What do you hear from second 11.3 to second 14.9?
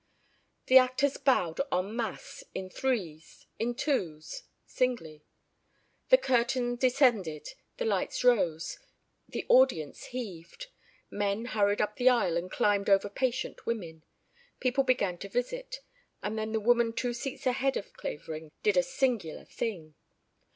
hurried up the aisle and climbed over patient women. People